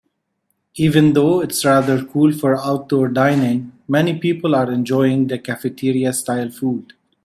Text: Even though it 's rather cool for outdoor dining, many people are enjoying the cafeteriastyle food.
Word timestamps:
Even 0.77 1.13
though 1.13 1.41
it 1.43 1.53
's 1.53 1.63
rather 1.63 2.03
cool 2.03 2.31
for 2.31 2.57
outdoor 2.59 3.07
dining, 3.07 3.71
many 3.87 4.17
people 4.17 4.55
are 4.55 4.71
enjoying 4.71 5.27
the 5.27 5.37
cafeteriastyle 5.37 6.51
food. 6.51 6.93